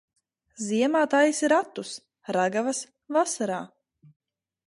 Ziemā 0.67 1.01
taisi 1.11 1.49
ratus, 1.53 1.91
ragavas 2.37 2.81
vasarā. 3.17 3.63